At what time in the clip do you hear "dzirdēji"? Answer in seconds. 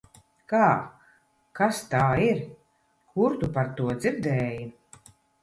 4.01-4.67